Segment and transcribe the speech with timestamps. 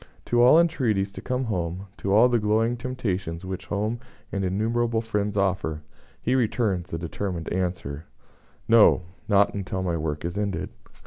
[0.25, 3.99] To all entreaties to come home, to all the glowing temptations which home
[4.31, 5.83] and innumerable friends offer,
[6.23, 8.05] he returns the determined answer:
[8.67, 10.69] "No; not until my work is ended."